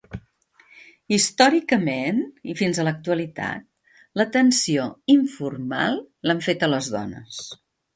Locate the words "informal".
5.21-6.05